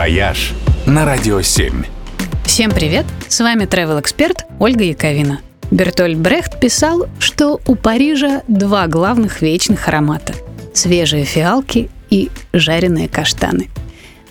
[0.00, 0.54] «Вояж»
[0.86, 1.84] на Радио 7.
[2.46, 3.04] Всем привет!
[3.28, 5.42] С вами travel эксперт Ольга Яковина.
[5.70, 10.32] Бертольд Брехт писал, что у Парижа два главных вечных аромата–
[10.72, 13.68] свежие фиалки и жареные каштаны.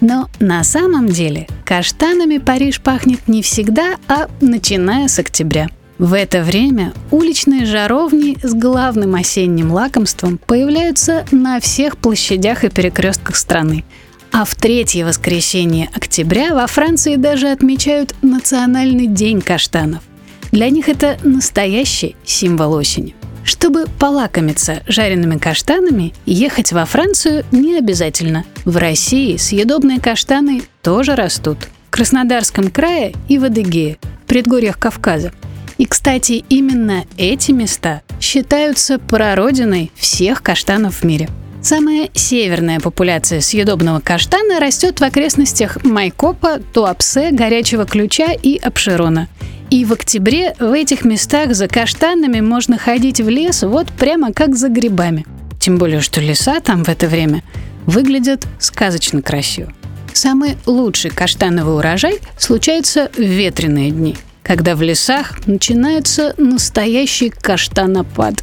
[0.02, 6.44] Но на самом деле каштанами Париж пахнет не всегда, а начиная с октября– в это
[6.44, 13.84] время уличные жаровни с главным осенним лакомством появляются на всех площадях и перекрестках страны.
[14.32, 20.04] А в третье воскресенье октября во Франции даже отмечают Национальный день каштанов.
[20.52, 23.16] Для них это настоящий символ осени.
[23.44, 28.46] Чтобы полакомиться жареными каштанами, ехать во Францию не обязательно.
[28.66, 31.58] В России съедобные каштаны тоже растут.
[31.88, 35.34] В Краснодарском крае и в Адыгее, в предгорьях Кавказа.
[35.80, 41.30] И, кстати, именно эти места считаются прародиной всех каштанов в мире.
[41.62, 49.28] Самая северная популяция съедобного каштана растет в окрестностях Майкопа, Туапсе, Горячего Ключа и Обширона.
[49.70, 54.56] И в октябре в этих местах за каштанами можно ходить в лес вот прямо как
[54.56, 55.26] за грибами.
[55.60, 57.44] Тем более, что леса там в это время
[57.86, 59.72] выглядят сказочно красиво.
[60.14, 64.16] Самый лучший каштановый урожай случается в ветреные дни–
[64.50, 68.34] когда в лесах начинается настоящий каштанопад.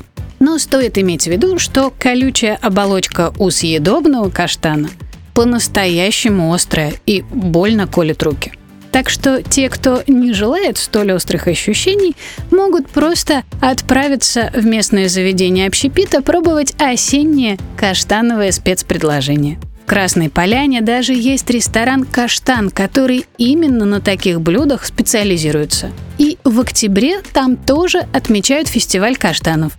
[0.46, 4.88] Но стоит иметь в виду, что колючая оболочка у съедобного каштана
[5.34, 8.52] по-настоящему острая и больно колет руки.
[8.92, 12.14] Так что те, кто не желает столь острых ощущений,
[12.52, 19.58] могут просто отправиться в местное заведение общепита пробовать осеннее каштановое спецпредложение.
[19.86, 25.90] Красной Поляне даже есть ресторан «Каштан», который именно на таких блюдах специализируется.
[26.18, 29.74] И в октябре там тоже отмечают фестиваль каштанов.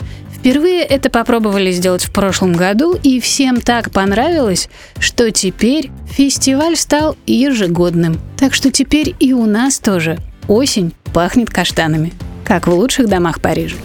[0.47, 7.17] Впервые это попробовали сделать в прошлом году, и всем так понравилось, что теперь фестиваль стал
[7.25, 8.17] ежегодным.
[8.37, 10.17] Так что теперь и у нас тоже
[10.47, 12.13] осень пахнет каштанами,
[12.45, 13.75] как в лучших домах Парижа.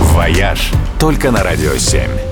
[0.00, 2.27] «Вояж» только на «Радио 7».